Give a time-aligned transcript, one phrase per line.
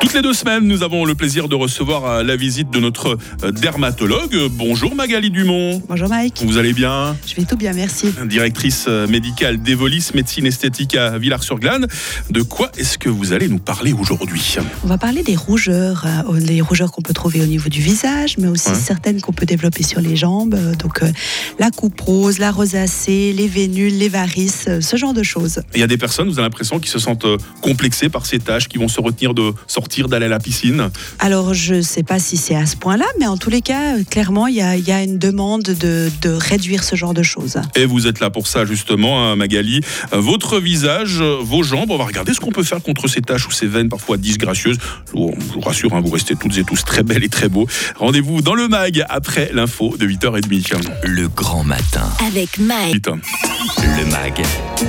[0.00, 3.18] Toutes les deux semaines, nous avons le plaisir de recevoir euh, la visite de notre
[3.42, 4.36] euh, dermatologue.
[4.52, 5.82] Bonjour Magali Dumont.
[5.88, 6.42] Bonjour Mike.
[6.44, 7.16] Vous allez bien?
[7.26, 8.12] Je vais tout bien, merci.
[8.24, 11.86] Directrice euh, médicale d'Evolis Médecine Esthétique à Villars-sur-Glane.
[12.30, 14.56] De quoi est-ce que vous allez nous parler aujourd'hui?
[14.84, 16.06] On va parler des rougeurs,
[16.38, 18.74] les rougeurs qu'on peut trouver au niveau du visage, mais aussi Ouais.
[18.74, 20.56] certaines qu'on peut développer sur les jambes.
[20.78, 21.00] Donc
[21.58, 25.62] la coupe rose, la rosacée, les vénules, les varices, ce genre de choses.
[25.74, 27.26] Il y a des personnes, vous avez l'impression, qui se sentent
[27.60, 30.90] complexées par ces tâches, qui vont se retenir de sortir, d'aller à la piscine.
[31.18, 33.96] Alors je ne sais pas si c'est à ce point-là, mais en tous les cas,
[33.96, 37.14] euh, clairement, il y a, il y a une demande de, de réduire ce genre
[37.14, 37.56] de choses.
[37.74, 39.80] Et vous êtes là pour ça, justement, hein, Magali.
[40.12, 43.20] Euh, Votre visage, euh, vos jambes, on va regarder ce qu'on peut faire contre ces
[43.22, 44.78] taches ou ces veines parfois disgracieuses.
[45.08, 47.48] Je vous, je vous rassure, hein, vous restez toutes et tous très belles et très
[47.48, 47.66] beaux.
[47.98, 50.82] Rendez-vous dans le MAG après l'info de 8h30.
[51.04, 52.08] Le grand matin.
[52.26, 53.06] Avec Mike.
[53.78, 54.42] Le MAG,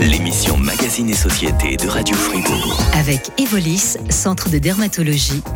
[0.00, 2.80] l'émission Magazine et Société de Radio Fribourg.
[2.94, 4.77] Avec Evolis, centre de dermatologie,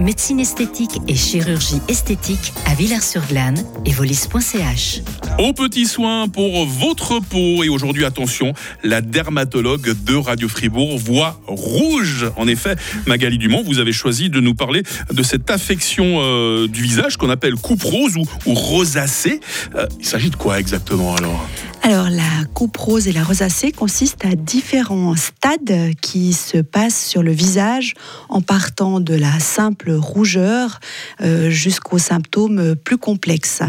[0.00, 3.64] médecine esthétique et chirurgie esthétique à Villars-sur-Glane.
[3.84, 5.00] Evolis.ch.
[5.38, 7.62] Aux petits soins pour votre peau.
[7.62, 12.26] Et aujourd'hui, attention, la dermatologue de Radio Fribourg voit rouge.
[12.36, 12.74] En effet,
[13.06, 17.30] Magali Dumont, vous avez choisi de nous parler de cette affection euh, du visage qu'on
[17.30, 19.40] appelle coupe rose ou, ou rosacée.
[19.76, 21.48] Euh, il s'agit de quoi exactement alors?
[21.84, 27.24] Alors, la coupe rose et la rosacée consistent à différents stades qui se passent sur
[27.24, 27.94] le visage
[28.28, 30.78] en partant de la simple rougeur
[31.22, 33.62] euh, jusqu'aux symptômes plus complexes.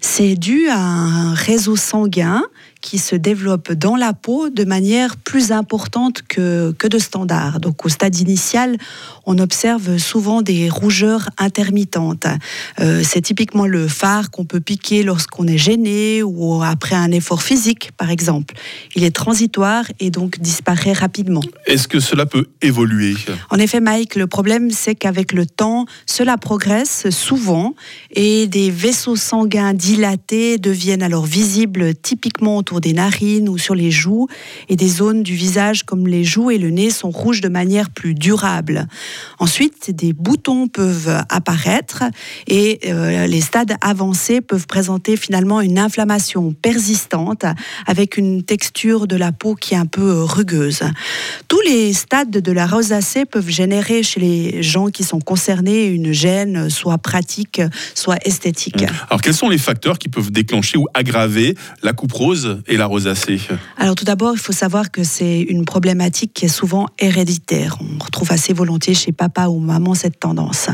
[0.00, 2.42] C'est dû à un réseau sanguin
[2.84, 7.58] qui se développe dans la peau de manière plus importante que, que de standard.
[7.58, 8.76] Donc au stade initial,
[9.24, 12.26] on observe souvent des rougeurs intermittentes.
[12.80, 17.42] Euh, c'est typiquement le phare qu'on peut piquer lorsqu'on est gêné ou après un effort
[17.42, 18.54] physique, par exemple.
[18.94, 21.42] Il est transitoire et donc disparaît rapidement.
[21.64, 23.14] Est-ce que cela peut évoluer?
[23.48, 27.74] En effet, Mike, le problème, c'est qu'avec le temps, cela progresse souvent
[28.10, 33.90] et des vaisseaux sanguins dilatés deviennent alors visibles typiquement autour des narines ou sur les
[33.90, 34.28] joues
[34.68, 37.90] et des zones du visage comme les joues et le nez sont rouges de manière
[37.90, 38.86] plus durable.
[39.38, 42.04] Ensuite, des boutons peuvent apparaître
[42.46, 47.44] et euh, les stades avancés peuvent présenter finalement une inflammation persistante
[47.86, 50.82] avec une texture de la peau qui est un peu euh, rugueuse.
[51.48, 56.12] Tous les stades de la rosacée peuvent générer chez les gens qui sont concernés une
[56.12, 57.60] gêne, soit pratique,
[57.94, 58.84] soit esthétique.
[59.10, 62.86] Alors quels sont les facteurs qui peuvent déclencher ou aggraver la coupe rose et la
[62.86, 63.40] rosacée
[63.76, 67.76] Alors tout d'abord, il faut savoir que c'est une problématique qui est souvent héréditaire.
[67.80, 70.68] On retrouve assez volontiers chez papa ou maman cette tendance.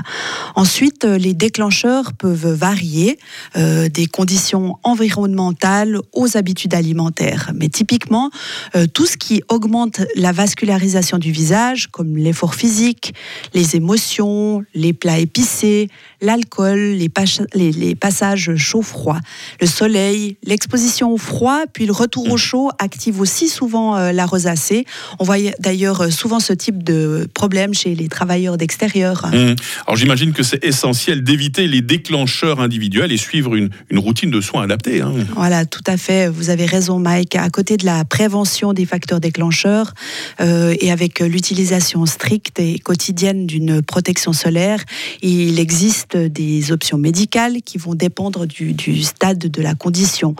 [0.54, 3.18] Ensuite, euh, les déclencheurs peuvent varier
[3.56, 7.50] euh, des conditions environnementales aux habitudes alimentaires.
[7.54, 8.30] Mais typiquement,
[8.76, 13.14] euh, tout ce qui augmente la vascularisation du visage, comme l'effort physique,
[13.54, 15.88] les émotions, les plats épicés,
[16.20, 19.18] l'alcool, les, pas- les- les passages chaud-froid,
[19.60, 24.26] le soleil, l'exposition au froid, puis le retour au chaud active aussi souvent euh, la
[24.26, 24.84] rosacée.
[25.18, 29.24] On voit d'ailleurs euh, souvent ce type de problème chez les travailleurs d'extérieur.
[29.32, 29.54] Hum.
[29.86, 34.40] Alors j'imagine que c'est essentiel d'éviter les déclencheurs individuels et suivre une, une routine de
[34.40, 35.00] soins adaptée.
[35.00, 35.12] hein.
[35.34, 36.28] Voilà, tout à fait.
[36.28, 37.36] Vous avez raison, Mike.
[37.36, 39.94] À côté de la prévention des facteurs déclencheurs
[40.40, 44.84] euh, et avec l'utilisation stricte et quotidienne d'une protection solaire,
[45.22, 50.34] il existe des options médicales qui vont dépendre du, du stade de la condition.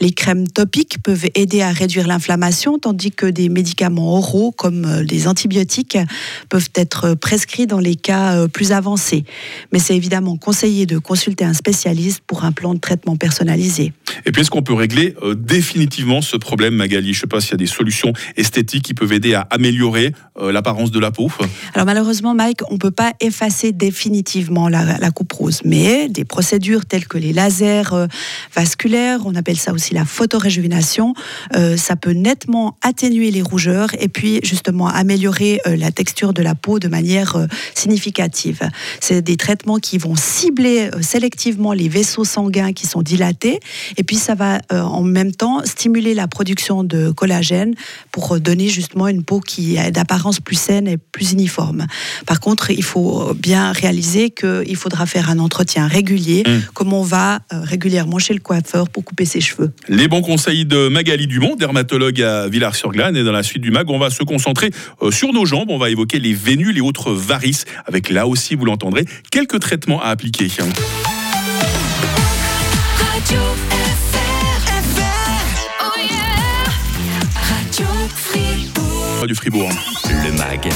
[0.00, 5.02] Les crèmes topiques peuvent aider à réduire l'inflammation, tandis que des médicaments oraux, comme euh,
[5.02, 5.98] les antibiotiques,
[6.48, 9.24] peuvent être prescrits dans les cas euh, plus avancés.
[9.72, 13.92] Mais c'est évidemment conseillé de consulter un spécialiste pour un plan de traitement personnalisé.
[14.26, 17.12] Et puis est-ce qu'on peut régler euh, définitivement ce problème, Magali?
[17.12, 20.12] Je ne sais pas s'il y a des solutions esthétiques qui peuvent aider à améliorer
[20.40, 21.30] euh, l'apparence de la peau.
[21.74, 26.24] Alors malheureusement, Mike, on ne peut pas effacer définitivement la, la coupe rose, mais des
[26.24, 28.06] procédures telles que les lasers euh,
[28.54, 31.14] vasculaires, on appelle ça aussi la photorégénération,
[31.56, 36.54] euh, ça peut nettement atténuer les rougeurs et puis justement améliorer la texture de la
[36.54, 38.60] peau de manière significative.
[39.00, 43.60] C'est des traitements qui vont cibler sélectivement les vaisseaux sanguins qui sont dilatés
[43.96, 47.74] et ça va euh, en même temps stimuler la production de collagène
[48.12, 51.86] pour euh, donner justement une peau qui est d'apparence plus saine et plus uniforme.
[52.26, 56.60] Par contre, il faut bien réaliser qu'il faudra faire un entretien régulier, Mm.
[56.74, 59.72] comme on va euh, régulièrement chez le coiffeur pour couper ses cheveux.
[59.88, 63.16] Les bons conseils de Magali Dumont, dermatologue à Villars-sur-Glane.
[63.16, 64.70] Et dans la suite du MAG, on va se concentrer
[65.02, 65.70] euh, sur nos jambes.
[65.70, 70.00] On va évoquer les vénules et autres varices, avec là aussi, vous l'entendrez, quelques traitements
[70.02, 70.48] à appliquer.
[79.20, 79.70] Radio Fribourg.
[80.24, 80.66] Le MAG,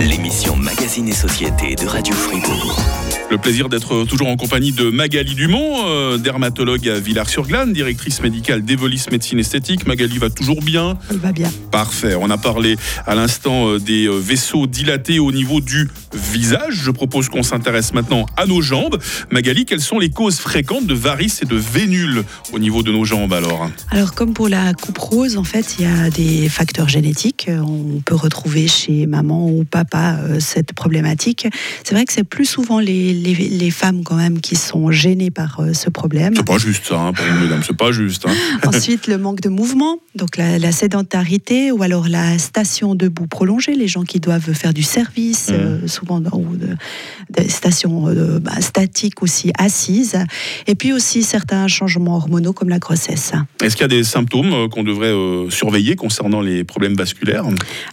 [0.00, 2.76] l'émission Magazine et Société de Radio Fribourg.
[3.30, 8.62] Le plaisir d'être toujours en compagnie de Magali Dumont, euh, dermatologue à Villars-sur-Glane, directrice médicale
[8.64, 9.86] d'Evolis Médecine Esthétique.
[9.86, 11.50] Magali va toujours bien Il va bien.
[11.70, 12.16] Parfait.
[12.20, 12.76] On a parlé
[13.06, 16.74] à l'instant euh, des euh, vaisseaux dilatés au niveau du visage.
[16.82, 18.98] Je propose qu'on s'intéresse maintenant à nos jambes.
[19.30, 23.04] Magali, quelles sont les causes fréquentes de varices et de vénules au niveau de nos
[23.04, 23.70] jambes alors?
[23.90, 27.48] Alors, comme pour la coupe rose, en fait, il y a des facteurs génétiques.
[27.48, 31.46] On peut retrouver chez maman ou papa euh, cette problématique.
[31.84, 35.30] C'est vrai que c'est plus souvent les, les, les femmes quand même qui sont gênées
[35.30, 36.34] par euh, ce problème.
[36.36, 38.26] C'est pas juste ça, hein, pour une mesdames, c'est pas juste.
[38.26, 38.34] hein.
[38.66, 43.74] Ensuite, le manque de mouvement, donc la, la sédentarité ou alors la station debout prolongée,
[43.74, 45.54] les gens qui doivent faire du service, Mhm.
[45.54, 46.76] euh, souvent dans- ou de-
[47.30, 48.04] des stations
[48.40, 50.16] bah, statiques aussi assises,
[50.66, 53.32] et puis aussi certains changements hormonaux comme la grossesse.
[53.62, 55.12] Est-ce qu'il y a des symptômes qu'on devrait
[55.50, 57.44] surveiller concernant les problèmes vasculaires?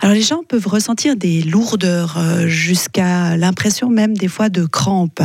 [0.01, 5.21] Alors les gens peuvent ressentir des lourdeurs euh, jusqu'à l'impression même des fois de crampes.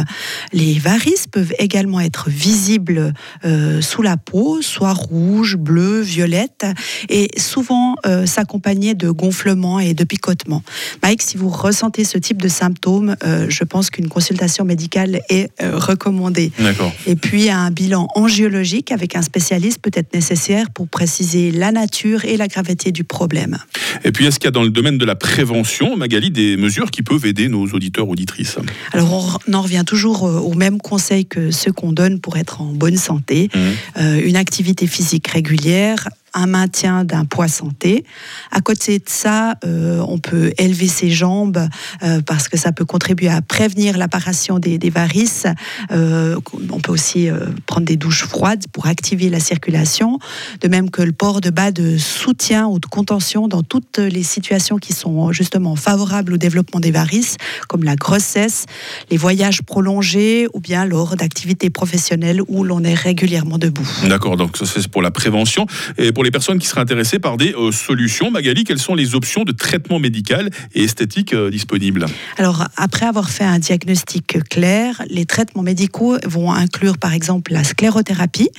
[0.53, 3.13] Les varices peuvent également être visibles
[3.45, 6.67] euh, sous la peau, soit rouge, bleu, violette,
[7.09, 10.63] et souvent euh, s'accompagner de gonflements et de picotements.
[11.03, 15.51] Mike, si vous ressentez ce type de symptômes, euh, je pense qu'une consultation médicale est
[15.61, 16.53] recommandée.
[16.59, 16.93] D'accord.
[17.07, 22.25] Et puis un bilan angiologique avec un spécialiste peut être nécessaire pour préciser la nature
[22.25, 23.59] et la gravité du problème.
[24.05, 27.03] Et puis, est-ce y a dans le domaine de la prévention, Magali, des mesures qui
[27.03, 28.57] peuvent aider nos auditeurs, auditrices
[28.93, 32.61] Alors on en revient toujours euh, au même conseil que ceux qu'on donne pour être
[32.61, 33.51] en bonne santé.
[33.55, 33.61] Mhm.
[33.99, 38.05] Euh, une activité physique régulière, un maintien d'un poids santé.
[38.53, 41.67] À côté de ça, euh, on peut élever ses jambes
[42.03, 45.47] euh, parce que ça peut contribuer à prévenir l'apparition des, varices.
[45.91, 46.39] Euh,
[46.71, 47.29] on peut aussi
[47.65, 50.19] prendre des douches froides pour activer la circulation,
[50.61, 54.23] de même que le port de bas de soutien ou de contention dans toutes les
[54.23, 57.37] situations qui sont justement favorables au développement des varices,
[57.69, 58.67] comme la grossesse,
[59.11, 63.89] les voyages prolongés ou bien lors d'activités professionnelles où l'on est régulièrement debout.
[64.09, 65.67] D'accord, donc ça c'est pour la prévention.
[65.97, 69.15] Et pour les personnes qui seraient intéressées par des euh, solutions, Magali, quelles sont les
[69.15, 72.07] options de traitement médical et esthétique euh, disponibles?
[72.37, 77.63] Alors, après avoir fait un diagnostic clair, les traitements médicaux vont inclure par exemple la
[77.63, 78.51] sclérothérapie,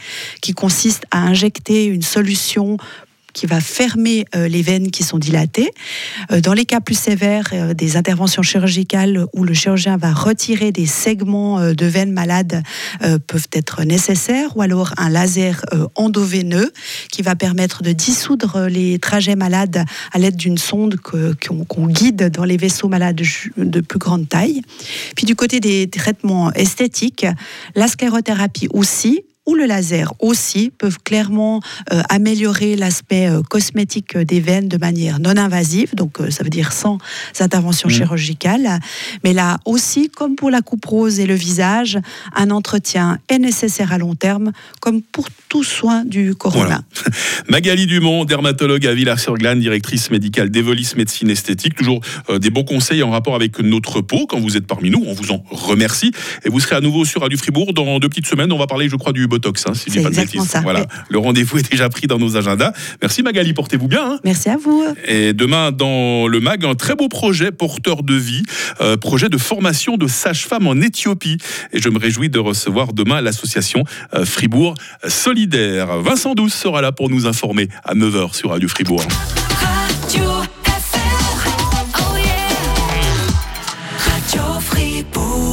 [0.42, 2.78] qui consiste à injecter une solution
[3.38, 5.69] qui va fermer euh, les veines qui sont dilatées.
[6.31, 10.72] Euh, dans les cas plus sévères, euh, des interventions chirurgicales où le chirurgien va retirer
[10.72, 12.63] des segments de veines malades
[13.28, 15.63] peuvent être nécessaires, ou alors un laser
[15.95, 16.72] endoveineux
[17.12, 22.44] qui va permettre de dissoudre les trajets malades à l'aide d'une sonde qu'on guide dans
[22.44, 23.22] les vaisseaux malades
[23.57, 24.62] de plus grande taille.
[25.16, 27.25] Puis du côté des traitements esthétiques,
[27.75, 31.62] la sclérothérapie aussi ou le laser aussi peuvent clairement
[31.92, 36.50] euh, améliorer l'aspect euh, cosmétique des veines de manière non invasive, donc euh, ça veut
[36.50, 36.98] dire sans
[37.40, 37.96] intervention Mhm.
[37.96, 38.80] chirurgicale.
[39.24, 41.98] Mais là aussi, comme pour la coupe rose et le visage,
[42.36, 44.52] un entretien est nécessaire à long terme,
[44.82, 46.66] comme pour tout soin du corona.
[46.66, 46.82] Voilà.
[47.50, 51.76] Magali Dumont, dermatologue à Villars-sur-Glane, directrice médicale d'Evolis Médecine Esthétique.
[51.76, 52.02] Toujours
[52.42, 55.04] des bons conseils en rapport avec notre peau quand vous êtes parmi nous.
[55.08, 56.12] On vous en remercie.
[56.44, 58.52] Et vous serez à nouveau sur Radio Fribourg dans deux petites semaines.
[58.52, 60.42] On va parler, je crois, du Botox, hein, si je dis C'est pas de exactement
[60.44, 60.51] bêtises.
[60.51, 60.80] ça, Voilà.
[60.81, 60.86] oui.
[61.10, 62.72] Le rendez-vous est déjà pris dans nos agendas.
[63.01, 64.13] Merci Magali, portez-vous bien.
[64.13, 64.19] hein.
[64.24, 64.84] Merci à vous.
[65.07, 68.44] Et demain, dans le MAG, un très beau projet porteur de vie,
[68.81, 71.38] euh, projet de formation de sage-femme en Éthiopie.
[71.73, 73.83] Et je me réjouis de recevoir demain l'association
[74.16, 74.73] euh, Fribourg
[75.07, 76.00] Solidaire.
[76.02, 79.04] Vincent Douce sera là pour nous informer à 9h sur Radio Fribourg.